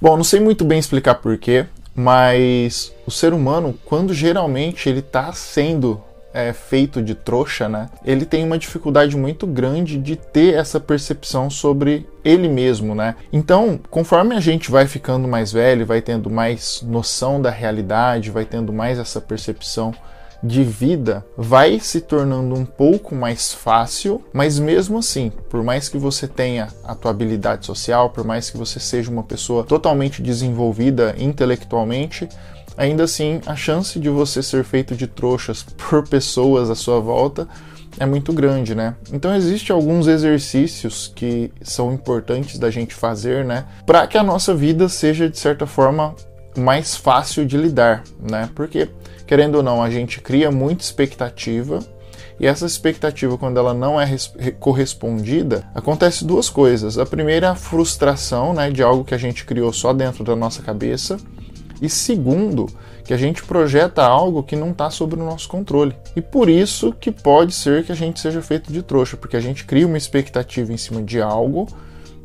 Bom, 0.00 0.16
não 0.16 0.24
sei 0.24 0.38
muito 0.38 0.64
bem 0.64 0.78
explicar 0.78 1.16
porquê, 1.16 1.66
mas 1.92 2.94
o 3.04 3.10
ser 3.10 3.32
humano, 3.32 3.76
quando 3.84 4.14
geralmente 4.14 4.88
ele 4.88 5.00
está 5.00 5.32
sendo 5.32 6.00
é, 6.32 6.52
feito 6.52 7.02
de 7.02 7.16
trouxa, 7.16 7.68
né? 7.68 7.88
Ele 8.04 8.24
tem 8.24 8.44
uma 8.44 8.56
dificuldade 8.56 9.16
muito 9.16 9.44
grande 9.44 9.98
de 9.98 10.14
ter 10.14 10.54
essa 10.54 10.78
percepção 10.78 11.50
sobre 11.50 12.06
ele 12.24 12.48
mesmo, 12.48 12.94
né? 12.94 13.16
Então, 13.32 13.80
conforme 13.90 14.36
a 14.36 14.40
gente 14.40 14.70
vai 14.70 14.86
ficando 14.86 15.26
mais 15.26 15.52
velho, 15.52 15.84
vai 15.84 16.00
tendo 16.00 16.30
mais 16.30 16.80
noção 16.86 17.42
da 17.42 17.50
realidade, 17.50 18.30
vai 18.30 18.44
tendo 18.44 18.72
mais 18.72 19.00
essa 19.00 19.20
percepção 19.20 19.92
de 20.42 20.62
vida 20.62 21.24
vai 21.36 21.80
se 21.80 22.00
tornando 22.00 22.54
um 22.54 22.64
pouco 22.64 23.14
mais 23.14 23.52
fácil, 23.52 24.22
mas 24.32 24.58
mesmo 24.58 24.98
assim, 24.98 25.32
por 25.48 25.62
mais 25.62 25.88
que 25.88 25.98
você 25.98 26.28
tenha 26.28 26.68
a 26.84 26.94
tua 26.94 27.10
habilidade 27.10 27.66
social, 27.66 28.10
por 28.10 28.24
mais 28.24 28.50
que 28.50 28.56
você 28.56 28.78
seja 28.78 29.10
uma 29.10 29.22
pessoa 29.22 29.64
totalmente 29.64 30.22
desenvolvida 30.22 31.14
intelectualmente, 31.18 32.28
ainda 32.76 33.04
assim 33.04 33.40
a 33.46 33.56
chance 33.56 33.98
de 33.98 34.08
você 34.08 34.42
ser 34.42 34.64
feito 34.64 34.94
de 34.94 35.06
trouxas 35.06 35.62
por 35.76 36.06
pessoas 36.08 36.70
à 36.70 36.74
sua 36.74 37.00
volta 37.00 37.48
é 37.98 38.06
muito 38.06 38.32
grande, 38.32 38.76
né? 38.76 38.94
Então 39.12 39.34
existem 39.34 39.74
alguns 39.74 40.06
exercícios 40.06 41.12
que 41.14 41.50
são 41.60 41.92
importantes 41.92 42.56
da 42.58 42.70
gente 42.70 42.94
fazer, 42.94 43.44
né, 43.44 43.64
para 43.84 44.06
que 44.06 44.16
a 44.16 44.22
nossa 44.22 44.54
vida 44.54 44.88
seja 44.88 45.28
de 45.28 45.36
certa 45.36 45.66
forma 45.66 46.14
mais 46.58 46.96
fácil 46.96 47.46
de 47.46 47.56
lidar, 47.56 48.02
né? 48.20 48.48
Porque 48.54 48.88
querendo 49.26 49.56
ou 49.56 49.62
não, 49.62 49.82
a 49.82 49.90
gente 49.90 50.20
cria 50.20 50.50
muita 50.50 50.82
expectativa 50.82 51.80
e 52.40 52.46
essa 52.46 52.66
expectativa, 52.66 53.36
quando 53.36 53.58
ela 53.58 53.74
não 53.74 54.00
é 54.00 54.06
correspondida, 54.60 55.68
acontece 55.74 56.24
duas 56.24 56.48
coisas. 56.48 56.96
A 56.96 57.04
primeira 57.04 57.48
é 57.48 57.50
a 57.50 57.54
frustração 57.56 58.54
né, 58.54 58.70
de 58.70 58.82
algo 58.82 59.04
que 59.04 59.14
a 59.14 59.18
gente 59.18 59.44
criou 59.44 59.72
só 59.72 59.92
dentro 59.92 60.22
da 60.22 60.36
nossa 60.36 60.62
cabeça. 60.62 61.16
E 61.82 61.88
segundo, 61.88 62.66
que 63.04 63.12
a 63.12 63.16
gente 63.16 63.42
projeta 63.42 64.04
algo 64.04 64.42
que 64.42 64.54
não 64.54 64.70
está 64.70 64.88
sob 64.88 65.16
o 65.16 65.18
nosso 65.18 65.48
controle. 65.48 65.96
E 66.14 66.22
por 66.22 66.48
isso 66.48 66.92
que 66.92 67.10
pode 67.10 67.52
ser 67.52 67.84
que 67.84 67.90
a 67.90 67.94
gente 67.94 68.20
seja 68.20 68.40
feito 68.40 68.72
de 68.72 68.82
trouxa, 68.82 69.16
porque 69.16 69.36
a 69.36 69.40
gente 69.40 69.64
cria 69.64 69.86
uma 69.86 69.98
expectativa 69.98 70.72
em 70.72 70.76
cima 70.76 71.02
de 71.02 71.20
algo 71.20 71.66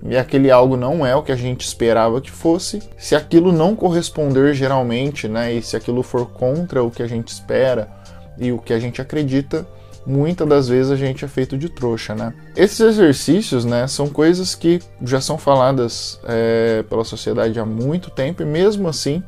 e 0.05 0.17
aquele 0.17 0.51
algo 0.51 0.75
não 0.75 1.05
é 1.05 1.15
o 1.15 1.23
que 1.23 1.31
a 1.31 1.35
gente 1.35 1.65
esperava 1.65 2.19
que 2.19 2.29
fosse. 2.29 2.81
Se 2.97 3.15
aquilo 3.15 3.51
não 3.51 3.75
corresponder 3.75 4.53
geralmente, 4.53 5.27
né, 5.27 5.53
e 5.53 5.61
se 5.61 5.77
aquilo 5.77 6.03
for 6.03 6.25
contra 6.25 6.83
o 6.83 6.91
que 6.91 7.01
a 7.01 7.07
gente 7.07 7.29
espera 7.29 7.89
e 8.37 8.51
o 8.51 8.57
que 8.57 8.73
a 8.73 8.79
gente 8.79 9.01
acredita, 9.01 9.65
muitas 10.05 10.47
das 10.47 10.67
vezes 10.67 10.91
a 10.91 10.97
gente 10.97 11.23
é 11.23 11.27
feito 11.27 11.57
de 11.57 11.69
trouxa, 11.69 12.13
né? 12.13 12.33
Esses 12.55 12.81
exercícios, 12.81 13.63
né, 13.63 13.87
são 13.87 14.09
coisas 14.09 14.53
que 14.53 14.81
já 15.01 15.21
são 15.21 15.37
faladas 15.37 16.19
é, 16.25 16.83
pela 16.89 17.05
sociedade 17.05 17.57
há 17.59 17.65
muito 17.65 18.09
tempo 18.09 18.41
e 18.41 18.45
mesmo 18.45 18.89
assim 18.89 19.23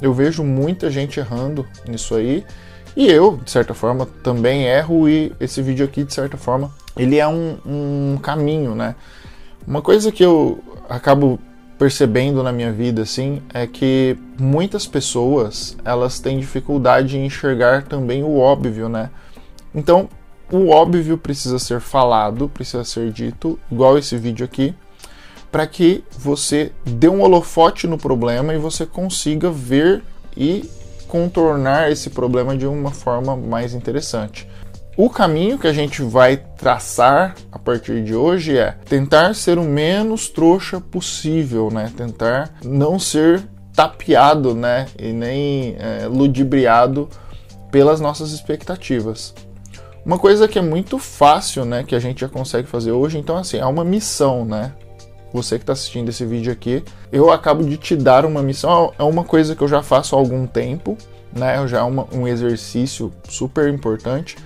eu 0.00 0.12
vejo 0.12 0.44
muita 0.44 0.90
gente 0.90 1.18
errando 1.18 1.66
nisso 1.88 2.14
aí. 2.14 2.44
E 2.94 3.10
eu, 3.10 3.38
de 3.42 3.50
certa 3.50 3.72
forma, 3.72 4.06
também 4.22 4.64
erro 4.64 5.08
e 5.08 5.32
esse 5.40 5.62
vídeo 5.62 5.84
aqui, 5.84 6.04
de 6.04 6.12
certa 6.12 6.36
forma, 6.36 6.70
ele 6.96 7.18
é 7.18 7.26
um, 7.26 7.56
um 7.64 8.18
caminho, 8.20 8.74
né? 8.74 8.94
Uma 9.66 9.80
coisa 9.80 10.10
que 10.10 10.24
eu 10.24 10.62
acabo 10.88 11.38
percebendo 11.78 12.42
na 12.42 12.52
minha 12.52 12.72
vida 12.72 13.02
assim 13.02 13.42
é 13.52 13.66
que 13.66 14.16
muitas 14.38 14.86
pessoas 14.86 15.76
elas 15.84 16.20
têm 16.20 16.38
dificuldade 16.38 17.16
em 17.16 17.26
enxergar 17.26 17.84
também 17.84 18.22
o 18.22 18.38
óbvio, 18.38 18.88
né? 18.88 19.10
Então, 19.74 20.08
o 20.50 20.68
óbvio 20.68 21.16
precisa 21.16 21.58
ser 21.58 21.80
falado, 21.80 22.48
precisa 22.48 22.84
ser 22.84 23.10
dito, 23.10 23.58
igual 23.70 23.96
esse 23.96 24.16
vídeo 24.16 24.44
aqui, 24.44 24.74
para 25.50 25.66
que 25.66 26.04
você 26.18 26.72
dê 26.84 27.08
um 27.08 27.22
holofote 27.22 27.86
no 27.86 27.96
problema 27.96 28.54
e 28.54 28.58
você 28.58 28.84
consiga 28.84 29.50
ver 29.50 30.02
e 30.36 30.68
contornar 31.08 31.90
esse 31.90 32.10
problema 32.10 32.56
de 32.56 32.66
uma 32.66 32.90
forma 32.90 33.36
mais 33.36 33.74
interessante. 33.74 34.48
O 34.94 35.08
caminho 35.08 35.58
que 35.58 35.66
a 35.66 35.72
gente 35.72 36.02
vai 36.02 36.36
traçar 36.36 37.34
a 37.50 37.58
partir 37.58 38.04
de 38.04 38.14
hoje 38.14 38.58
é 38.58 38.72
tentar 38.84 39.34
ser 39.34 39.56
o 39.58 39.64
menos 39.64 40.28
trouxa 40.28 40.82
possível, 40.82 41.70
né? 41.70 41.90
Tentar 41.96 42.52
não 42.62 42.98
ser 42.98 43.42
tapeado, 43.74 44.54
né? 44.54 44.86
E 44.98 45.10
nem 45.10 45.76
é, 45.78 46.06
ludibriado 46.06 47.08
pelas 47.70 48.02
nossas 48.02 48.32
expectativas. 48.32 49.34
Uma 50.04 50.18
coisa 50.18 50.46
que 50.46 50.58
é 50.58 50.62
muito 50.62 50.98
fácil, 50.98 51.64
né? 51.64 51.82
Que 51.84 51.94
a 51.94 51.98
gente 51.98 52.20
já 52.20 52.28
consegue 52.28 52.68
fazer 52.68 52.92
hoje, 52.92 53.16
então 53.16 53.38
assim, 53.38 53.56
é 53.56 53.64
uma 53.64 53.84
missão, 53.84 54.44
né? 54.44 54.74
Você 55.32 55.56
que 55.56 55.62
está 55.62 55.72
assistindo 55.72 56.10
esse 56.10 56.26
vídeo 56.26 56.52
aqui, 56.52 56.84
eu 57.10 57.32
acabo 57.32 57.64
de 57.64 57.78
te 57.78 57.96
dar 57.96 58.26
uma 58.26 58.42
missão. 58.42 58.92
É 58.98 59.02
uma 59.02 59.24
coisa 59.24 59.56
que 59.56 59.62
eu 59.62 59.68
já 59.68 59.82
faço 59.82 60.14
há 60.14 60.18
algum 60.18 60.46
tempo, 60.46 60.98
né? 61.34 61.66
Já 61.66 61.78
é 61.78 61.82
uma, 61.82 62.06
um 62.12 62.28
exercício 62.28 63.10
super 63.26 63.72
importante 63.72 64.36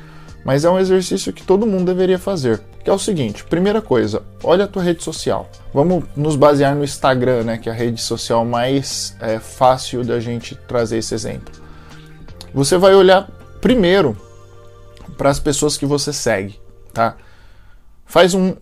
mas 0.46 0.64
é 0.64 0.70
um 0.70 0.78
exercício 0.78 1.32
que 1.32 1.42
todo 1.42 1.66
mundo 1.66 1.86
deveria 1.86 2.20
fazer. 2.20 2.62
Que 2.84 2.88
é 2.88 2.92
o 2.92 2.98
seguinte: 3.00 3.42
primeira 3.42 3.82
coisa, 3.82 4.22
olha 4.44 4.64
a 4.64 4.68
tua 4.68 4.80
rede 4.80 5.02
social. 5.02 5.50
Vamos 5.74 6.04
nos 6.14 6.36
basear 6.36 6.72
no 6.76 6.84
Instagram, 6.84 7.42
né, 7.42 7.58
que 7.58 7.68
é 7.68 7.72
a 7.72 7.74
rede 7.74 8.00
social 8.00 8.44
mais 8.44 9.16
é, 9.20 9.40
fácil 9.40 10.04
da 10.04 10.20
gente 10.20 10.54
trazer 10.54 10.98
esse 10.98 11.12
exemplo. 11.12 11.52
Você 12.54 12.78
vai 12.78 12.94
olhar 12.94 13.28
primeiro 13.60 14.16
para 15.18 15.30
as 15.30 15.40
pessoas 15.40 15.76
que 15.76 15.84
você 15.84 16.12
segue, 16.12 16.60
tá? 16.94 17.16
Faz 18.04 18.32
um, 18.32 18.54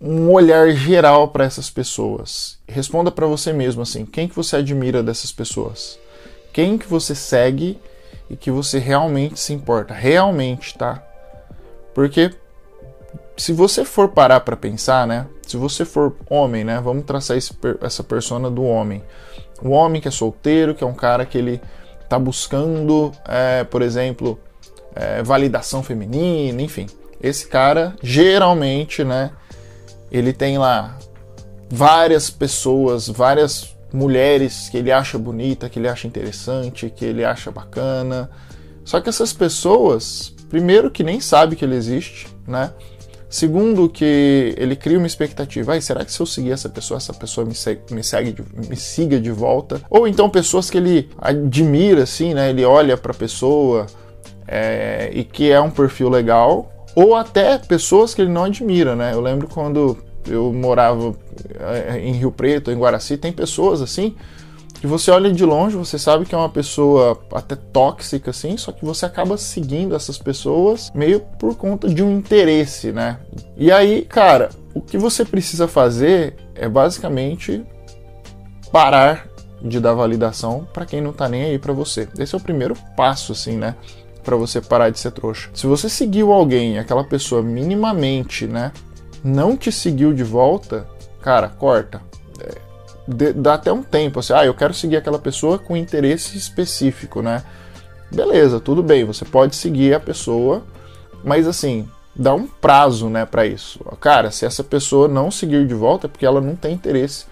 um 0.00 0.32
olhar 0.32 0.72
geral 0.72 1.28
para 1.28 1.44
essas 1.44 1.70
pessoas. 1.70 2.58
Responda 2.66 3.12
para 3.12 3.28
você 3.28 3.52
mesmo 3.52 3.80
assim: 3.80 4.04
quem 4.04 4.26
que 4.26 4.34
você 4.34 4.56
admira 4.56 5.04
dessas 5.04 5.30
pessoas? 5.30 6.00
Quem 6.52 6.76
que 6.76 6.88
você 6.88 7.14
segue? 7.14 7.78
E 8.28 8.36
que 8.36 8.50
você 8.50 8.78
realmente 8.78 9.38
se 9.38 9.52
importa, 9.52 9.94
realmente, 9.94 10.76
tá? 10.76 11.02
Porque 11.94 12.32
se 13.36 13.52
você 13.52 13.84
for 13.84 14.08
parar 14.08 14.40
para 14.40 14.56
pensar, 14.56 15.06
né? 15.06 15.26
Se 15.46 15.56
você 15.56 15.84
for 15.84 16.14
homem, 16.28 16.64
né? 16.64 16.80
Vamos 16.82 17.04
traçar 17.04 17.36
esse, 17.36 17.56
essa 17.80 18.02
persona 18.02 18.50
do 18.50 18.64
homem. 18.64 19.02
O 19.62 19.70
homem 19.70 20.00
que 20.00 20.08
é 20.08 20.10
solteiro, 20.10 20.74
que 20.74 20.82
é 20.82 20.86
um 20.86 20.94
cara 20.94 21.24
que 21.24 21.38
ele 21.38 21.60
tá 22.08 22.18
buscando, 22.18 23.12
é, 23.26 23.64
por 23.64 23.82
exemplo, 23.82 24.38
é, 24.94 25.22
validação 25.22 25.82
feminina, 25.82 26.60
enfim. 26.62 26.86
Esse 27.22 27.46
cara, 27.46 27.94
geralmente, 28.02 29.04
né? 29.04 29.30
Ele 30.10 30.32
tem 30.32 30.58
lá 30.58 30.98
várias 31.70 32.30
pessoas, 32.30 33.08
várias 33.08 33.75
mulheres 33.96 34.68
que 34.68 34.76
ele 34.76 34.92
acha 34.92 35.18
bonita, 35.18 35.68
que 35.68 35.78
ele 35.78 35.88
acha 35.88 36.06
interessante, 36.06 36.90
que 36.94 37.04
ele 37.04 37.24
acha 37.24 37.50
bacana. 37.50 38.30
Só 38.84 39.00
que 39.00 39.08
essas 39.08 39.32
pessoas, 39.32 40.34
primeiro 40.50 40.90
que 40.90 41.02
nem 41.02 41.18
sabe 41.18 41.56
que 41.56 41.64
ele 41.64 41.74
existe, 41.74 42.28
né? 42.46 42.72
Segundo 43.28 43.88
que 43.88 44.54
ele 44.56 44.76
cria 44.76 44.98
uma 44.98 45.06
expectativa, 45.06 45.74
ah, 45.74 45.80
será 45.80 46.04
que 46.04 46.12
se 46.12 46.20
eu 46.20 46.26
seguir 46.26 46.52
essa 46.52 46.68
pessoa, 46.68 46.98
essa 46.98 47.12
pessoa 47.12 47.44
me, 47.44 47.54
segue, 47.54 47.82
me, 47.90 48.04
segue, 48.04 48.36
me 48.68 48.76
siga 48.76 49.18
de 49.18 49.32
volta? 49.32 49.80
Ou 49.90 50.06
então 50.06 50.30
pessoas 50.30 50.70
que 50.70 50.78
ele 50.78 51.08
admira, 51.18 52.04
assim, 52.04 52.34
né? 52.34 52.50
Ele 52.50 52.64
olha 52.64 52.96
para 52.96 53.12
a 53.12 53.14
pessoa 53.14 53.86
é, 54.46 55.10
e 55.12 55.24
que 55.24 55.50
é 55.50 55.60
um 55.60 55.70
perfil 55.70 56.08
legal, 56.08 56.70
ou 56.94 57.16
até 57.16 57.58
pessoas 57.58 58.14
que 58.14 58.22
ele 58.22 58.30
não 58.30 58.44
admira, 58.44 58.94
né? 58.94 59.12
Eu 59.12 59.20
lembro 59.20 59.48
quando 59.48 59.98
eu 60.28 60.52
morava 60.52 61.14
eh, 61.58 62.00
em 62.00 62.12
Rio 62.12 62.30
Preto, 62.30 62.70
em 62.70 62.78
Guaraci, 62.78 63.16
tem 63.16 63.32
pessoas 63.32 63.80
assim 63.80 64.14
que 64.80 64.86
você 64.86 65.10
olha 65.10 65.32
de 65.32 65.44
longe, 65.44 65.76
você 65.76 65.98
sabe 65.98 66.24
que 66.24 66.34
é 66.34 66.38
uma 66.38 66.48
pessoa 66.48 67.20
até 67.32 67.56
tóxica 67.56 68.30
assim, 68.30 68.56
só 68.56 68.72
que 68.72 68.84
você 68.84 69.06
acaba 69.06 69.36
seguindo 69.36 69.94
essas 69.94 70.18
pessoas 70.18 70.92
meio 70.94 71.20
por 71.38 71.56
conta 71.56 71.88
de 71.88 72.02
um 72.02 72.18
interesse, 72.18 72.92
né? 72.92 73.18
E 73.56 73.72
aí, 73.72 74.02
cara, 74.02 74.50
o 74.74 74.80
que 74.80 74.98
você 74.98 75.24
precisa 75.24 75.66
fazer 75.66 76.36
é 76.54 76.68
basicamente 76.68 77.64
parar 78.70 79.26
de 79.62 79.80
dar 79.80 79.94
validação 79.94 80.66
para 80.72 80.84
quem 80.84 81.00
não 81.00 81.12
tá 81.12 81.28
nem 81.28 81.44
aí 81.44 81.58
para 81.58 81.72
você. 81.72 82.08
Esse 82.18 82.34
é 82.34 82.38
o 82.38 82.40
primeiro 82.40 82.76
passo 82.96 83.32
assim, 83.32 83.56
né? 83.56 83.74
Para 84.22 84.36
você 84.36 84.60
parar 84.60 84.90
de 84.90 84.98
ser 84.98 85.12
trouxa. 85.12 85.50
Se 85.54 85.66
você 85.66 85.88
seguiu 85.88 86.32
alguém, 86.32 86.78
aquela 86.78 87.04
pessoa 87.04 87.42
minimamente, 87.42 88.46
né, 88.46 88.72
não 89.22 89.56
te 89.56 89.70
seguiu 89.72 90.12
de 90.12 90.24
volta, 90.24 90.86
cara, 91.20 91.48
corta. 91.48 92.00
É, 92.40 93.32
dá 93.32 93.54
até 93.54 93.72
um 93.72 93.82
tempo, 93.82 94.20
assim, 94.20 94.32
ah, 94.32 94.44
eu 94.44 94.54
quero 94.54 94.74
seguir 94.74 94.96
aquela 94.96 95.18
pessoa 95.18 95.58
com 95.58 95.76
interesse 95.76 96.36
específico, 96.36 97.22
né? 97.22 97.42
Beleza, 98.10 98.60
tudo 98.60 98.82
bem, 98.82 99.04
você 99.04 99.24
pode 99.24 99.56
seguir 99.56 99.94
a 99.94 100.00
pessoa, 100.00 100.64
mas 101.24 101.46
assim, 101.46 101.88
dá 102.14 102.34
um 102.34 102.46
prazo, 102.46 103.08
né, 103.08 103.26
para 103.26 103.46
isso. 103.46 103.80
Cara, 104.00 104.30
se 104.30 104.46
essa 104.46 104.62
pessoa 104.62 105.08
não 105.08 105.30
seguir 105.30 105.66
de 105.66 105.74
volta 105.74 106.06
é 106.06 106.08
porque 106.08 106.26
ela 106.26 106.40
não 106.40 106.54
tem 106.54 106.72
interesse 106.72 107.26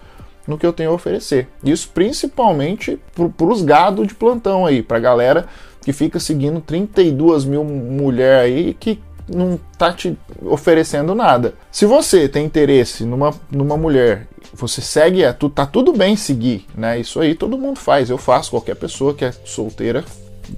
no 0.47 0.57
que 0.57 0.65
eu 0.65 0.73
tenho 0.73 0.91
a 0.91 0.93
oferecer. 0.93 1.47
Isso 1.63 1.89
principalmente 1.93 2.99
para 3.15 3.47
os 3.47 3.61
gado 3.61 4.05
de 4.05 4.13
plantão 4.13 4.65
aí, 4.65 4.83
para 4.83 4.99
galera 4.99 5.47
que 5.81 5.93
fica 5.93 6.19
seguindo 6.19 6.61
32 6.61 7.45
mil 7.45 7.63
mulheres 7.63 8.43
aí 8.43 8.73
que 8.73 8.99
não 9.27 9.59
tá 9.77 9.91
te 9.91 10.17
oferecendo 10.43 11.15
nada. 11.15 11.55
Se 11.71 11.85
você 11.85 12.29
tem 12.29 12.45
interesse 12.45 13.03
numa, 13.03 13.33
numa 13.51 13.75
mulher, 13.75 14.27
você 14.53 14.81
segue, 14.81 15.23
é, 15.23 15.33
tu, 15.33 15.49
tá 15.49 15.65
tudo 15.65 15.93
bem 15.93 16.15
seguir, 16.15 16.65
né? 16.75 16.99
Isso 16.99 17.19
aí 17.19 17.35
todo 17.35 17.57
mundo 17.57 17.79
faz, 17.79 18.09
eu 18.09 18.17
faço, 18.17 18.51
qualquer 18.51 18.75
pessoa 18.75 19.13
que 19.13 19.25
é 19.25 19.31
solteira 19.43 20.03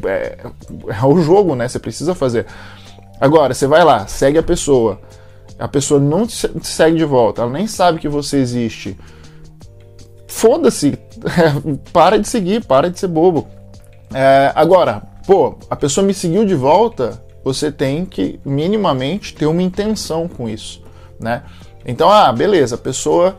é, 0.05 0.37
é 0.87 1.05
o 1.05 1.21
jogo, 1.21 1.55
né? 1.55 1.67
Você 1.67 1.79
precisa 1.79 2.13
fazer. 2.13 2.45
Agora, 3.19 3.53
você 3.53 3.65
vai 3.65 3.83
lá, 3.83 4.05
segue 4.07 4.37
a 4.37 4.43
pessoa, 4.43 4.99
a 5.57 5.67
pessoa 5.67 5.99
não 5.99 6.27
te 6.27 6.49
segue 6.61 6.97
de 6.97 7.05
volta, 7.05 7.41
ela 7.41 7.51
nem 7.51 7.67
sabe 7.67 7.99
que 7.99 8.09
você 8.09 8.37
existe. 8.37 8.97
Foda-se, 10.27 10.99
para 11.91 12.19
de 12.19 12.27
seguir, 12.27 12.63
para 12.63 12.91
de 12.91 12.99
ser 12.99 13.07
bobo. 13.07 13.47
É, 14.13 14.51
agora, 14.53 15.01
pô, 15.25 15.55
a 15.69 15.75
pessoa 15.75 16.05
me 16.05 16.13
seguiu 16.13 16.45
de 16.45 16.53
volta, 16.53 17.21
você 17.47 17.71
tem 17.71 18.05
que 18.05 18.41
minimamente 18.43 19.33
ter 19.33 19.45
uma 19.45 19.61
intenção 19.61 20.27
com 20.27 20.49
isso, 20.49 20.81
né? 21.17 21.43
Então, 21.85 22.09
ah, 22.09 22.31
beleza, 22.33 22.75
a 22.75 22.77
pessoa. 22.77 23.37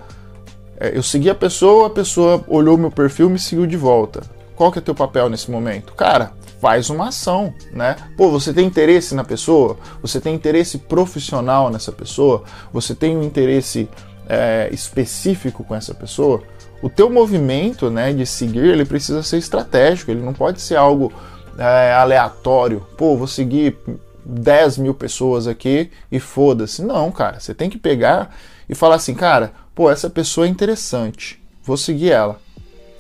É, 0.81 0.96
eu 0.96 1.02
segui 1.02 1.28
a 1.28 1.34
pessoa, 1.34 1.88
a 1.88 1.90
pessoa 1.90 2.43
olhou 2.49 2.78
meu 2.78 2.90
perfil 2.90 3.28
e 3.28 3.32
me 3.32 3.38
seguiu 3.38 3.66
de 3.66 3.76
volta. 3.76 4.22
Qual 4.56 4.72
que 4.72 4.78
é 4.78 4.82
teu 4.82 4.94
papel 4.94 5.28
nesse 5.28 5.50
momento? 5.50 5.93
Cara, 5.93 6.32
faz 6.58 6.88
uma 6.88 7.08
ação, 7.08 7.52
né? 7.70 7.96
Pô, 8.16 8.31
você 8.31 8.50
tem 8.50 8.66
interesse 8.66 9.14
na 9.14 9.25
pessoa? 9.25 9.76
Você 10.00 10.19
tem 10.20 10.34
interesse 10.34 10.78
profissional 10.78 11.69
nessa 11.69 11.93
pessoa? 11.93 12.44
Você 12.72 12.94
tem 12.94 13.14
um 13.14 13.22
interesse 13.22 13.90
é, 14.26 14.70
específico 14.72 15.62
com 15.62 15.75
essa 15.75 15.93
pessoa? 15.93 16.43
O 16.81 16.88
teu 16.88 17.10
movimento, 17.10 17.90
né, 17.90 18.12
de 18.14 18.25
seguir, 18.25 18.64
ele 18.64 18.87
precisa 18.87 19.22
ser 19.22 19.37
estratégico. 19.37 20.10
Ele 20.10 20.22
não 20.22 20.32
pode 20.32 20.62
ser 20.62 20.76
algo 20.76 21.12
é, 21.58 21.93
aleatório. 21.93 22.87
Pô, 22.96 23.16
vou 23.16 23.26
seguir 23.26 23.76
10 24.25 24.78
mil 24.78 24.94
pessoas 24.94 25.46
aqui 25.46 25.90
e 26.10 26.20
foda-se. 26.20 26.82
Não, 26.82 27.10
cara, 27.10 27.40
você 27.40 27.52
tem 27.52 27.69
que 27.69 27.78
pegar 27.78 28.34
e 28.69 28.75
falar 28.75 28.94
assim, 28.94 29.14
cara, 29.14 29.52
pô, 29.75 29.90
essa 29.90 30.08
pessoa 30.08 30.46
é 30.46 30.50
interessante, 30.50 31.43
vou 31.62 31.76
seguir 31.76 32.12
ela. 32.12 32.38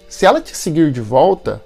Se 0.08 0.24
ela 0.24 0.40
te 0.40 0.56
seguir 0.56 0.90
de 0.90 1.00
volta, 1.00 1.62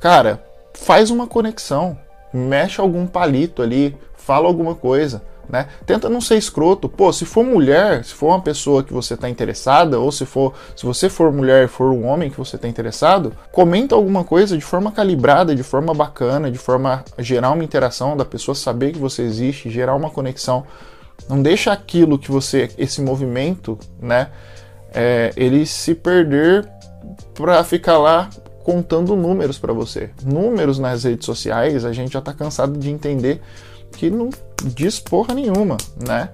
cara, 0.00 0.44
faz 0.74 1.10
uma 1.10 1.26
conexão, 1.26 1.96
mexe 2.32 2.80
algum 2.80 3.06
palito 3.06 3.62
ali, 3.62 3.96
fala 4.16 4.46
alguma 4.46 4.74
coisa, 4.74 5.22
né? 5.50 5.66
Tenta 5.84 6.08
não 6.08 6.20
ser 6.20 6.36
escroto. 6.36 6.88
Pô, 6.88 7.12
se 7.12 7.24
for 7.24 7.44
mulher, 7.44 8.04
se 8.04 8.14
for 8.14 8.28
uma 8.28 8.40
pessoa 8.40 8.82
que 8.82 8.92
você 8.92 9.14
está 9.14 9.28
interessada, 9.28 9.98
ou 9.98 10.10
se 10.12 10.24
for, 10.24 10.54
se 10.76 10.86
você 10.86 11.08
for 11.08 11.32
mulher 11.32 11.64
e 11.64 11.68
for 11.68 11.90
um 11.90 12.06
homem 12.06 12.30
que 12.30 12.38
você 12.38 12.56
está 12.56 12.68
interessado, 12.68 13.32
comenta 13.52 13.94
alguma 13.94 14.24
coisa 14.24 14.56
de 14.56 14.64
forma 14.64 14.92
calibrada, 14.92 15.54
de 15.54 15.62
forma 15.62 15.92
bacana, 15.92 16.50
de 16.50 16.58
forma 16.58 17.04
a 17.16 17.22
gerar 17.22 17.50
uma 17.50 17.64
interação 17.64 18.16
da 18.16 18.24
pessoa 18.24 18.54
saber 18.54 18.92
que 18.92 18.98
você 18.98 19.22
existe, 19.22 19.70
gerar 19.70 19.94
uma 19.94 20.10
conexão. 20.10 20.64
Não 21.28 21.42
deixa 21.42 21.72
aquilo 21.72 22.18
que 22.18 22.30
você, 22.30 22.70
esse 22.78 23.00
movimento, 23.02 23.78
né? 24.00 24.28
É, 24.92 25.32
ele 25.36 25.66
se 25.66 25.94
perder 25.94 26.68
para 27.34 27.62
ficar 27.62 27.98
lá 27.98 28.28
contando 28.64 29.16
números 29.16 29.58
para 29.58 29.72
você. 29.72 30.10
Números 30.24 30.78
nas 30.78 31.04
redes 31.04 31.26
sociais, 31.26 31.84
a 31.84 31.92
gente 31.92 32.12
já 32.12 32.18
está 32.18 32.32
cansado 32.32 32.78
de 32.78 32.90
entender 32.90 33.40
que 33.92 34.10
não 34.10 34.30
diz 34.64 34.98
porra 34.98 35.34
nenhuma, 35.34 35.76
né? 35.96 36.28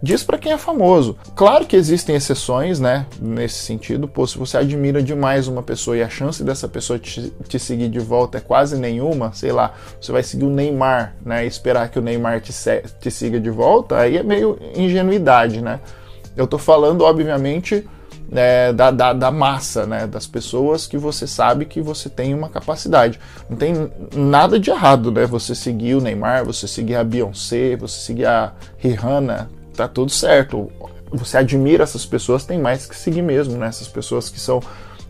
Diz 0.00 0.22
para 0.22 0.38
quem 0.38 0.52
é 0.52 0.58
famoso. 0.58 1.16
Claro 1.34 1.66
que 1.66 1.74
existem 1.74 2.14
exceções, 2.14 2.78
né? 2.78 3.04
Nesse 3.20 3.56
sentido, 3.56 4.06
pô, 4.06 4.26
se 4.26 4.38
você 4.38 4.56
admira 4.56 5.02
demais 5.02 5.48
uma 5.48 5.62
pessoa 5.62 5.96
e 5.96 6.02
a 6.02 6.08
chance 6.08 6.44
dessa 6.44 6.68
pessoa 6.68 7.00
te, 7.00 7.32
te 7.48 7.58
seguir 7.58 7.88
de 7.88 7.98
volta 7.98 8.38
é 8.38 8.40
quase 8.40 8.76
nenhuma, 8.76 9.32
sei 9.32 9.50
lá, 9.50 9.74
você 10.00 10.12
vai 10.12 10.22
seguir 10.22 10.44
o 10.44 10.50
Neymar, 10.50 11.16
né? 11.24 11.44
E 11.44 11.48
esperar 11.48 11.88
que 11.88 11.98
o 11.98 12.02
Neymar 12.02 12.40
te, 12.40 12.52
te 13.00 13.10
siga 13.10 13.40
de 13.40 13.50
volta, 13.50 13.98
aí 13.98 14.16
é 14.16 14.22
meio 14.22 14.56
ingenuidade, 14.76 15.60
né? 15.60 15.80
Eu 16.36 16.46
tô 16.46 16.58
falando, 16.58 17.02
obviamente, 17.02 17.84
é, 18.32 18.72
da, 18.72 18.90
da, 18.90 19.12
da, 19.12 19.30
massa, 19.30 19.86
né, 19.86 20.06
das 20.06 20.26
pessoas 20.26 20.86
que 20.86 20.98
você 20.98 21.26
sabe 21.26 21.64
que 21.64 21.80
você 21.80 22.08
tem 22.08 22.34
uma 22.34 22.48
capacidade. 22.48 23.18
Não 23.48 23.56
tem 23.56 23.90
nada 24.14 24.58
de 24.58 24.70
errado, 24.70 25.10
né? 25.10 25.26
Você 25.26 25.54
seguir 25.54 25.94
o 25.94 26.00
Neymar, 26.00 26.44
você 26.44 26.68
seguir 26.68 26.96
a 26.96 27.04
Beyoncé, 27.04 27.76
você 27.76 28.00
seguir 28.00 28.26
a 28.26 28.52
Rihanna, 28.76 29.50
tá 29.74 29.88
tudo 29.88 30.10
certo. 30.10 30.70
Você 31.10 31.38
admira 31.38 31.84
essas 31.84 32.04
pessoas, 32.04 32.44
tem 32.44 32.60
mais 32.60 32.86
que 32.86 32.94
seguir 32.94 33.22
mesmo, 33.22 33.56
né? 33.56 33.68
Essas 33.68 33.88
pessoas 33.88 34.28
que 34.28 34.38
são 34.38 34.60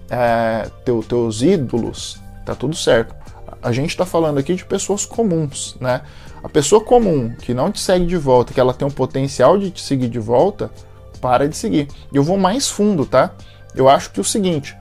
é, 0.09 0.69
teu, 0.85 1.03
teus 1.03 1.43
ídolos, 1.43 2.21
tá 2.47 2.55
tudo 2.55 2.77
certo. 2.77 3.15
A 3.61 3.73
gente 3.73 3.91
está 3.91 4.07
falando 4.07 4.39
aqui 4.39 4.55
de 4.55 4.65
pessoas 4.65 5.05
comuns, 5.05 5.77
né? 5.81 6.03
A 6.43 6.49
pessoa 6.49 6.81
comum 6.81 7.31
que 7.31 7.53
não 7.53 7.73
te 7.73 7.81
segue 7.81 8.07
de 8.07 8.17
volta, 8.17 8.55
que 8.55 8.61
ela 8.61 8.73
tem 8.73 8.87
um 8.87 8.91
potencial 8.93 9.59
de 9.59 9.73
te 9.73 9.83
seguir 9.83 10.09
de 10.09 10.21
volta, 10.21 10.71
para 11.19 11.49
de 11.49 11.57
seguir. 11.57 11.89
E 12.13 12.17
eu 12.17 12.23
vou 12.23 12.37
mais 12.37 12.69
fundo, 12.69 13.05
tá? 13.05 13.33
Eu 13.75 13.89
acho 13.89 14.11
que 14.11 14.21
é 14.21 14.23
o 14.23 14.25
seguinte: 14.25 14.77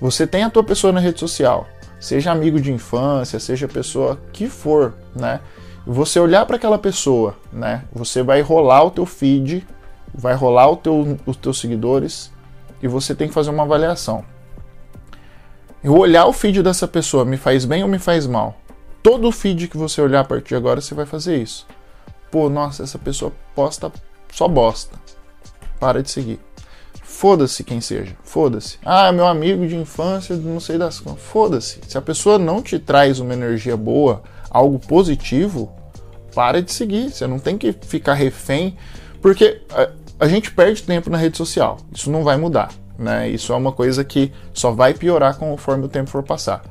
você 0.00 0.26
tem 0.26 0.42
a 0.42 0.50
tua 0.50 0.62
pessoa 0.62 0.92
na 0.92 1.00
rede 1.00 1.18
social, 1.18 1.66
seja 1.98 2.30
amigo 2.30 2.60
de 2.60 2.72
infância, 2.72 3.40
seja 3.40 3.66
pessoa 3.66 4.18
que 4.32 4.48
for, 4.48 4.94
né? 5.14 5.40
Você 5.86 6.18
olhar 6.18 6.44
para 6.46 6.56
aquela 6.56 6.78
pessoa, 6.78 7.36
né? 7.52 7.84
Você 7.92 8.22
vai 8.22 8.40
rolar 8.40 8.84
o 8.84 8.90
teu 8.90 9.06
feed, 9.06 9.66
vai 10.12 10.34
rolar 10.34 10.68
o 10.68 10.76
teu, 10.76 11.16
os 11.24 11.36
teus 11.36 11.60
seguidores 11.60 12.32
e 12.82 12.88
você 12.88 13.14
tem 13.14 13.28
que 13.28 13.34
fazer 13.34 13.50
uma 13.50 13.62
avaliação. 13.62 14.24
Eu 15.82 15.96
olhar 15.96 16.26
o 16.26 16.32
feed 16.32 16.62
dessa 16.62 16.88
pessoa 16.88 17.24
me 17.24 17.36
faz 17.36 17.64
bem 17.64 17.82
ou 17.82 17.88
me 17.88 17.98
faz 17.98 18.26
mal? 18.26 18.56
Todo 19.02 19.30
feed 19.30 19.68
que 19.68 19.76
você 19.76 20.00
olhar 20.00 20.20
a 20.20 20.24
partir 20.24 20.48
de 20.48 20.56
agora, 20.56 20.80
você 20.80 20.94
vai 20.94 21.06
fazer 21.06 21.40
isso. 21.40 21.66
Pô, 22.30 22.50
nossa, 22.50 22.82
essa 22.82 22.98
pessoa 22.98 23.32
posta 23.54 23.92
só 24.32 24.48
bosta 24.48 24.98
para 25.78 26.02
de 26.02 26.10
seguir. 26.10 26.40
Foda-se 27.02 27.64
quem 27.64 27.80
seja, 27.80 28.14
foda-se. 28.22 28.78
Ah, 28.84 29.10
meu 29.12 29.26
amigo 29.26 29.66
de 29.66 29.76
infância, 29.76 30.36
não 30.36 30.60
sei 30.60 30.76
das 30.76 31.00
coisas. 31.00 31.22
Foda-se. 31.22 31.80
Se 31.88 31.96
a 31.96 32.02
pessoa 32.02 32.38
não 32.38 32.60
te 32.60 32.78
traz 32.78 33.20
uma 33.20 33.32
energia 33.32 33.76
boa, 33.76 34.22
algo 34.50 34.78
positivo, 34.78 35.72
para 36.36 36.60
de 36.60 36.70
seguir. 36.70 37.10
Você 37.10 37.26
não 37.26 37.38
tem 37.38 37.56
que 37.56 37.72
ficar 37.72 38.12
refém, 38.12 38.76
porque 39.22 39.62
a, 39.70 39.88
a 40.20 40.28
gente 40.28 40.50
perde 40.50 40.82
tempo 40.82 41.08
na 41.08 41.16
rede 41.16 41.38
social. 41.38 41.78
Isso 41.90 42.10
não 42.10 42.22
vai 42.22 42.36
mudar, 42.36 42.70
né? 42.98 43.26
Isso 43.30 43.54
é 43.54 43.56
uma 43.56 43.72
coisa 43.72 44.04
que 44.04 44.30
só 44.52 44.70
vai 44.70 44.92
piorar 44.92 45.38
conforme 45.38 45.86
o 45.86 45.88
tempo 45.88 46.10
for 46.10 46.22
passar. 46.22 46.62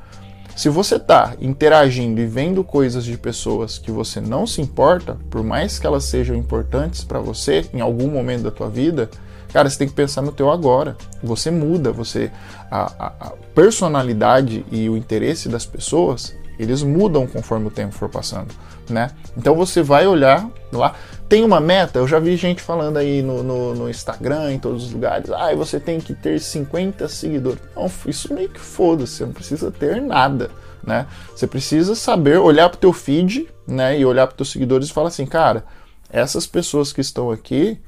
Se 0.56 0.70
você 0.70 0.96
está 0.96 1.34
interagindo 1.38 2.18
e 2.18 2.24
vendo 2.24 2.64
coisas 2.64 3.04
de 3.04 3.18
pessoas 3.18 3.76
que 3.76 3.90
você 3.90 4.22
não 4.22 4.46
se 4.46 4.62
importa, 4.62 5.18
por 5.28 5.44
mais 5.44 5.78
que 5.78 5.86
elas 5.86 6.04
sejam 6.04 6.34
importantes 6.34 7.04
para 7.04 7.20
você 7.20 7.66
em 7.74 7.82
algum 7.82 8.08
momento 8.08 8.44
da 8.44 8.50
tua 8.50 8.70
vida, 8.70 9.10
cara, 9.52 9.68
você 9.68 9.76
tem 9.76 9.86
que 9.86 9.92
pensar 9.92 10.22
no 10.22 10.32
teu 10.32 10.50
agora. 10.50 10.96
Você 11.22 11.50
muda, 11.50 11.92
você 11.92 12.32
a, 12.70 12.90
a, 12.98 13.06
a 13.20 13.32
personalidade 13.54 14.64
e 14.72 14.88
o 14.88 14.96
interesse 14.96 15.46
das 15.46 15.66
pessoas 15.66 16.34
eles 16.58 16.82
mudam 16.82 17.26
conforme 17.26 17.66
o 17.66 17.70
tempo 17.70 17.92
for 17.94 18.08
passando, 18.08 18.54
né? 18.88 19.10
Então 19.36 19.54
você 19.54 19.82
vai 19.82 20.06
olhar 20.06 20.48
lá, 20.72 20.94
tem 21.28 21.44
uma 21.44 21.60
meta, 21.60 21.98
eu 21.98 22.08
já 22.08 22.18
vi 22.18 22.36
gente 22.36 22.62
falando 22.62 22.96
aí 22.96 23.22
no, 23.22 23.42
no, 23.42 23.74
no 23.74 23.90
Instagram, 23.90 24.52
em 24.52 24.58
todos 24.58 24.86
os 24.86 24.92
lugares, 24.92 25.30
ah, 25.30 25.54
você 25.54 25.80
tem 25.80 26.00
que 26.00 26.14
ter 26.14 26.40
50 26.40 27.08
seguidores. 27.08 27.60
Não, 27.74 27.90
isso 28.06 28.32
meio 28.32 28.48
que 28.48 28.60
foda-se, 28.60 29.14
você 29.14 29.26
não 29.26 29.32
precisa 29.32 29.70
ter 29.70 30.00
nada, 30.00 30.50
né? 30.82 31.06
Você 31.34 31.46
precisa 31.46 31.94
saber 31.94 32.38
olhar 32.38 32.68
pro 32.68 32.78
teu 32.78 32.92
feed, 32.92 33.48
né, 33.66 33.98
e 33.98 34.04
olhar 34.04 34.26
para 34.26 34.36
teus 34.36 34.52
seguidores 34.52 34.88
e 34.88 34.92
falar 34.92 35.08
assim, 35.08 35.26
cara, 35.26 35.64
essas 36.08 36.46
pessoas 36.46 36.92
que 36.92 37.00
estão 37.00 37.30
aqui 37.30 37.78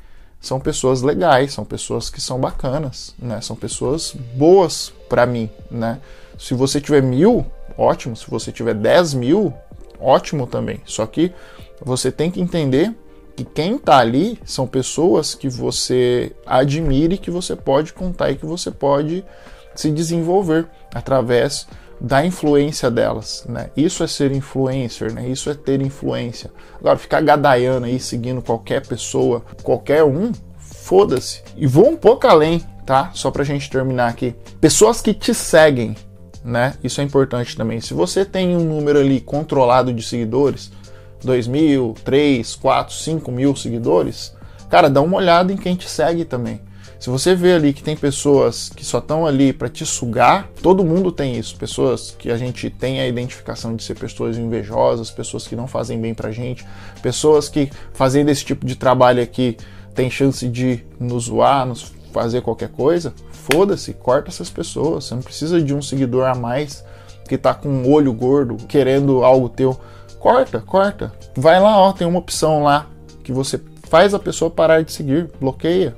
são 0.40 0.60
pessoas 0.60 1.02
legais, 1.02 1.52
são 1.52 1.64
pessoas 1.64 2.10
que 2.10 2.20
são 2.20 2.40
bacanas, 2.40 3.14
né? 3.18 3.40
São 3.40 3.56
pessoas 3.56 4.14
boas 4.34 4.92
para 5.08 5.26
mim, 5.26 5.50
né? 5.70 6.00
Se 6.38 6.54
você 6.54 6.80
tiver 6.80 7.02
mil, 7.02 7.44
ótimo. 7.78 8.16
Se 8.16 8.28
você 8.28 8.52
tiver 8.52 8.75
10 8.75 9.14
mil, 9.14 9.54
ótimo 10.00 10.47
também. 10.47 10.80
Só 10.85 11.06
que 11.06 11.32
você 11.80 12.11
tem 12.12 12.30
que 12.30 12.40
entender 12.40 12.94
que 13.37 13.44
quem 13.44 13.76
está 13.76 13.99
ali 13.99 14.38
são 14.44 14.66
pessoas 14.66 15.35
que 15.35 15.49
você 15.49 16.32
admire, 16.44 17.16
que 17.16 17.30
você 17.30 17.54
pode 17.54 17.92
contar 17.92 18.30
e 18.30 18.37
que 18.37 18.44
você 18.44 18.70
pode 18.70 19.25
se 19.76 19.92
desenvolver 19.92 20.66
através 20.92 21.68
da 22.00 22.25
influência 22.25 22.90
delas, 22.90 23.44
né? 23.49 23.70
Isso 23.76 24.02
é 24.02 24.06
ser 24.06 24.32
influencer, 24.32 25.12
né? 25.12 25.28
Isso 25.28 25.50
é 25.50 25.54
ter 25.54 25.80
influência. 25.80 26.50
Agora, 26.78 26.99
ficar 26.99 27.20
gadaiando 27.20 27.87
aí, 27.87 27.99
seguindo 27.99 28.42
qualquer 28.42 28.87
pessoa, 28.87 29.42
qualquer 29.62 30.04
um, 30.04 30.32
foda-se. 30.58 31.42
E 31.56 31.66
vou 31.66 31.88
um 31.88 31.97
pouco 31.97 32.26
além, 32.26 32.61
tá? 32.87 33.11
Só 33.14 33.30
pra 33.30 33.44
gente 33.44 33.70
terminar 33.70 34.08
aqui. 34.08 34.35
Pessoas 34.61 35.00
que 35.00 35.12
te 35.12 35.35
seguem, 35.35 35.97
né? 36.45 36.75
Isso 36.83 37.00
é 37.00 37.04
importante 37.04 37.57
também. 37.57 37.80
Se 37.80 37.95
você 37.95 38.25
tem 38.25 38.57
um 38.57 38.64
número 38.64 38.99
ali 38.99 39.21
controlado 39.21 39.92
de 39.92 40.02
seguidores, 40.02 40.71
2 41.23 41.47
mil, 41.47 41.95
3, 42.04 42.54
4, 42.54 42.95
5 42.95 43.30
mil 43.33 43.57
seguidores, 43.57 44.35
cara, 44.68 44.88
dá 44.88 45.00
uma 45.00 45.16
olhada 45.16 45.52
em 45.52 45.57
quem 45.57 45.75
te 45.75 45.88
segue 45.88 46.25
também. 46.25 46.61
Se 46.99 47.11
você 47.11 47.33
vê 47.33 47.52
ali 47.52 47.73
que 47.73 47.83
tem 47.83 47.97
pessoas 47.97 48.68
que 48.68 48.85
só 48.85 48.99
estão 48.99 49.25
ali 49.25 49.52
para 49.52 49.68
te 49.68 49.87
sugar, 49.87 50.49
todo 50.61 50.85
mundo 50.85 51.12
tem 51.12 51.38
isso. 51.38 51.57
Pessoas 51.57 52.14
que 52.18 52.28
a 52.28 52.37
gente 52.37 52.68
tem 52.71 53.00
a 53.00 53.07
identificação 53.07 53.76
de 53.76 53.85
ser 53.85 53.95
pessoas 53.95 54.37
invejosas, 54.37 55.09
pessoas 55.09 55.47
que 55.47 55.54
não 55.54 55.68
fazem 55.68 56.00
bem 56.00 56.12
pra 56.12 56.33
gente, 56.33 56.66
pessoas 57.00 57.49
que 57.49 57.71
fazendo 57.92 58.30
esse 58.30 58.45
tipo 58.45 58.66
de 58.66 58.75
trabalho 58.75 59.23
aqui 59.23 59.57
tem 59.95 60.11
chance 60.11 60.49
de 60.49 60.85
nos 60.99 61.25
zoar, 61.25 61.66
nos 61.66 61.92
fazer 62.12 62.43
qualquer 62.43 62.69
coisa, 62.69 63.15
foda-se, 63.31 63.93
corta 63.93 64.31
essas 64.31 64.50
pessoas. 64.50 65.05
Você 65.05 65.15
não 65.15 65.23
precisa 65.23 65.61
de 65.62 65.75
um 65.75 65.83
seguidor 65.83 66.27
a 66.27 66.35
mais 66.35 66.85
que 67.29 67.37
tá 67.37 67.55
com 67.55 67.69
um 67.69 67.93
olho 67.93 68.12
gordo 68.12 68.57
querendo 68.67 69.23
algo 69.23 69.49
teu. 69.49 69.79
Corta, 70.19 70.61
corta. 70.61 71.12
Vai 71.37 71.61
lá, 71.61 71.79
ó, 71.79 71.93
tem 71.93 72.07
uma 72.07 72.19
opção 72.19 72.62
lá 72.62 72.87
que 73.23 73.33
você 73.33 73.61
faz 73.85 74.15
a 74.15 74.19
pessoa 74.19 74.50
parar 74.50 74.83
de 74.83 74.93
seguir, 74.93 75.31
bloqueia, 75.41 75.95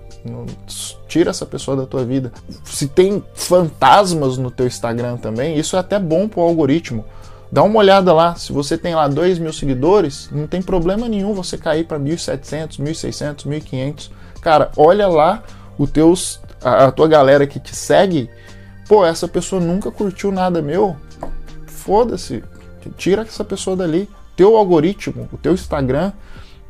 tira 1.08 1.30
essa 1.30 1.46
pessoa 1.46 1.76
da 1.76 1.86
tua 1.86 2.04
vida. 2.04 2.32
Se 2.64 2.86
tem 2.86 3.22
fantasmas 3.34 4.36
no 4.36 4.50
teu 4.50 4.66
Instagram 4.66 5.16
também, 5.16 5.58
isso 5.58 5.76
é 5.76 5.78
até 5.78 5.98
bom 5.98 6.28
pro 6.28 6.40
algoritmo. 6.40 7.04
Dá 7.50 7.64
uma 7.64 7.80
olhada 7.80 8.12
lá, 8.12 8.36
se 8.36 8.52
você 8.52 8.78
tem 8.78 8.94
lá 8.94 9.08
2 9.08 9.40
mil 9.40 9.52
seguidores, 9.52 10.28
não 10.30 10.46
tem 10.46 10.62
problema 10.62 11.08
nenhum 11.08 11.34
você 11.34 11.58
cair 11.58 11.84
para 11.84 11.98
1.700, 11.98 12.78
1.600, 12.78 13.44
1.500. 13.44 14.10
Cara, 14.40 14.70
olha 14.76 15.08
lá 15.08 15.42
os 15.82 15.90
teus, 15.90 16.40
a, 16.62 16.86
a 16.86 16.92
tua 16.92 17.08
galera 17.08 17.46
que 17.46 17.58
te 17.58 17.74
segue. 17.74 18.28
Pô, 18.86 19.04
essa 19.04 19.26
pessoa 19.26 19.62
nunca 19.62 19.90
curtiu 19.90 20.30
nada 20.30 20.60
meu. 20.60 20.94
Foda-se, 21.66 22.44
tira 22.98 23.22
essa 23.22 23.42
pessoa 23.42 23.74
dali. 23.74 24.08
Teu 24.36 24.56
algoritmo, 24.56 25.26
o 25.32 25.38
teu 25.38 25.54
Instagram, 25.54 26.12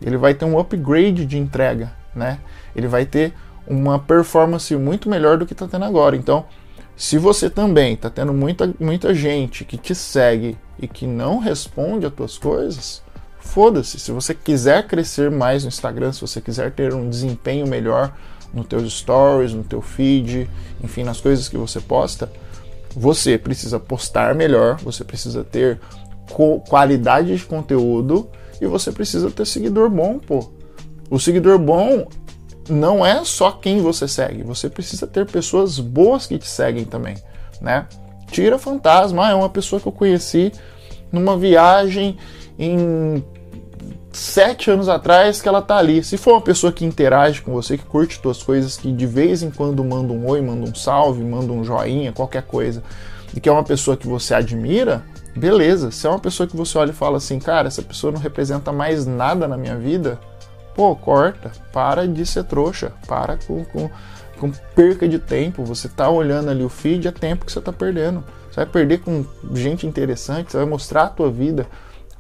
ele 0.01 0.17
vai 0.17 0.33
ter 0.33 0.45
um 0.45 0.59
upgrade 0.59 1.27
de 1.27 1.39
entrega, 1.39 1.93
né? 2.15 2.39
Ele 2.75 2.87
vai 2.87 3.05
ter 3.05 3.35
uma 3.67 3.99
performance 3.99 4.75
muito 4.77 5.09
melhor 5.09 5.39
do 5.39 5.47
que 5.47 5.55
está 5.55 5.67
tendo 5.67 5.85
agora. 5.85 6.17
Então, 6.17 6.45
se 6.97 7.19
você 7.19 7.51
também 7.51 7.95
está 7.95 8.11
tendo 8.11 8.33
muita, 8.33 8.73
muita 8.79 9.13
gente 9.13 9.65
que 9.65 9.77
te 9.77 9.95
segue 9.95 10.57
e 10.79 10.87
que 10.87 11.07
não 11.07 11.39
responde 11.39 12.07
as 12.07 12.13
tuas 12.13 12.39
coisas, 12.39 13.03
foda-se. 13.41 13.99
Se 13.99 14.13
você 14.13 14.35
quiser 14.35 14.87
crescer 14.87 15.31
mais 15.31 15.65
no 15.65 15.69
Instagram, 15.69 16.13
se 16.13 16.21
você 16.21 16.41
quiser 16.41 16.71
ter 16.73 16.95
um 16.95 17.09
desempenho 17.09 17.67
melhor 17.67 18.13
nos 18.53 18.67
teus 18.67 18.93
stories, 18.93 19.53
no 19.53 19.63
teu 19.63 19.81
feed, 19.81 20.49
enfim, 20.83 21.05
nas 21.05 21.21
coisas 21.21 21.49
que 21.49 21.57
você 21.57 21.81
posta, 21.81 22.31
você 22.95 23.39
precisa 23.39 23.79
postar 23.79 24.35
melhor, 24.35 24.77
você 24.77 25.05
precisa 25.05 25.45
ter 25.45 25.81
qualidade 26.69 27.37
de 27.37 27.45
conteúdo 27.45 28.29
e 28.61 28.67
você 28.67 28.93
precisa 28.93 29.31
ter 29.31 29.47
seguidor 29.47 29.89
bom, 29.89 30.19
pô. 30.19 30.51
O 31.11 31.19
seguidor 31.19 31.59
bom 31.59 32.07
não 32.69 33.05
é 33.05 33.25
só 33.25 33.51
quem 33.51 33.81
você 33.81 34.07
segue, 34.07 34.43
você 34.43 34.69
precisa 34.69 35.07
ter 35.07 35.27
pessoas 35.27 35.79
boas 35.79 36.27
que 36.27 36.39
te 36.39 36.49
seguem 36.49 36.85
também, 36.85 37.17
né? 37.61 37.87
Tira 38.31 38.59
fantasma, 38.59 39.27
ah, 39.27 39.31
é 39.31 39.35
uma 39.35 39.49
pessoa 39.49 39.81
que 39.81 39.89
eu 39.89 39.93
conheci 39.93 40.53
numa 41.11 41.37
viagem 41.37 42.17
em 42.57 43.25
sete 44.13 44.71
anos 44.71 44.89
atrás 44.89 45.41
que 45.41 45.49
ela 45.49 45.63
tá 45.63 45.77
ali. 45.77 46.03
Se 46.03 46.17
for 46.17 46.33
uma 46.33 46.41
pessoa 46.41 46.73
que 46.73 46.85
interage 46.85 47.43
com 47.43 47.53
você, 47.53 47.79
que 47.79 47.85
curte 47.85 48.21
tuas 48.21 48.43
coisas, 48.43 48.77
que 48.77 48.93
de 48.93 49.07
vez 49.07 49.43
em 49.43 49.51
quando 49.51 49.85
manda 49.85 50.13
um 50.13 50.27
oi, 50.29 50.41
manda 50.41 50.69
um 50.69 50.75
salve, 50.75 51.23
manda 51.23 51.53
um 51.53 51.65
joinha, 51.65 52.13
qualquer 52.13 52.43
coisa, 52.43 52.83
e 53.35 53.41
que 53.41 53.49
é 53.49 53.53
uma 53.53 53.65
pessoa 53.65 53.97
que 53.97 54.07
você 54.07 54.35
admira, 54.35 55.05
beleza. 55.37 55.91
Se 55.91 56.07
é 56.07 56.11
uma 56.11 56.19
pessoa 56.19 56.47
que 56.47 56.57
você 56.57 56.77
olha 56.77 56.91
e 56.91 56.95
fala 56.95 57.19
assim, 57.19 57.39
cara, 57.39 57.69
essa 57.69 57.83
pessoa 57.83 58.13
não 58.13 58.21
representa 58.21 58.73
mais 58.73 59.07
nada 59.07 59.47
na 59.47 59.57
minha 59.57 59.77
vida, 59.77 60.19
pô, 60.75 60.95
corta, 60.97 61.53
para 61.73 62.07
de 62.07 62.27
ser 62.27 62.45
trouxa, 62.45 62.93
para 63.07 63.37
com, 63.37 63.65
com 63.65 63.91
com 64.41 64.51
perca 64.75 65.07
de 65.07 65.19
tempo. 65.19 65.63
Você 65.65 65.87
tá 65.87 66.09
olhando 66.09 66.51
ali 66.51 66.65
o 66.65 66.69
feed, 66.69 67.07
é 67.07 67.13
tempo 67.13 67.45
que 67.45 67.53
você 67.53 67.61
tá 67.61 67.73
perdendo. 67.73 68.25
Você 68.51 68.57
vai 68.57 68.67
perder 68.67 69.01
com 69.01 69.25
gente 69.53 69.87
interessante, 69.87 70.51
você 70.51 70.57
vai 70.57 70.67
mostrar 70.67 71.03
a 71.05 71.09
tua 71.09 71.31
vida 71.31 71.67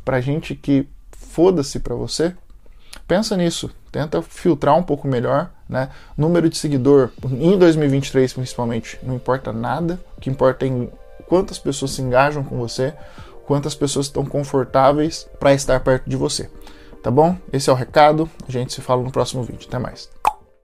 para 0.04 0.20
gente 0.20 0.54
que 0.54 0.87
foda-se 1.21 1.79
para 1.79 1.95
você. 1.95 2.35
Pensa 3.07 3.37
nisso, 3.37 3.71
tenta 3.93 4.23
filtrar 4.23 4.77
um 4.77 4.83
pouco 4.83 5.07
melhor, 5.07 5.50
né? 5.69 5.91
Número 6.17 6.49
de 6.49 6.57
seguidor 6.57 7.11
em 7.25 7.57
2023 7.57 8.33
principalmente, 8.33 8.99
não 9.03 9.15
importa 9.15 9.53
nada, 9.53 10.00
o 10.17 10.21
que 10.21 10.31
importa 10.31 10.67
é 10.67 10.89
quantas 11.29 11.59
pessoas 11.59 11.93
se 11.93 12.03
engajam 12.03 12.43
com 12.43 12.59
você, 12.59 12.95
quantas 13.47 13.75
pessoas 13.75 14.07
estão 14.07 14.25
confortáveis 14.25 15.29
para 15.39 15.53
estar 15.53 15.79
perto 15.81 16.09
de 16.09 16.17
você. 16.17 16.50
Tá 17.03 17.11
bom? 17.11 17.37
Esse 17.53 17.71
é 17.71 17.73
o 17.73 17.77
recado. 17.77 18.29
A 18.47 18.53
gente 18.53 18.75
se 18.75 18.81
fala 18.81 19.03
no 19.03 19.11
próximo 19.11 19.43
vídeo. 19.43 19.67
Até 19.67 19.79
mais. 19.79 20.09